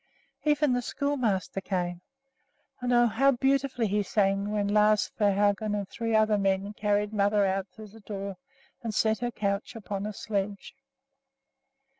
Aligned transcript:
Even 0.45 0.73
the 0.73 0.81
schoolmaster 0.81 1.61
came; 1.61 2.01
and 2.79 2.91
oh, 2.91 3.05
how 3.05 3.33
beautifully 3.33 3.85
he 3.87 4.01
sang 4.01 4.49
when 4.51 4.67
Lars 4.67 5.11
Svehaugen 5.15 5.75
and 5.75 5.87
three 5.87 6.15
other 6.15 6.39
men 6.39 6.73
carried 6.73 7.13
mother 7.13 7.45
out 7.45 7.67
through 7.67 7.89
the 7.89 7.99
door 7.99 8.37
and 8.81 8.95
set 8.95 9.19
her 9.19 9.29
couch 9.29 9.75
upon 9.75 10.07
a 10.07 10.13
sledge. 10.13 10.73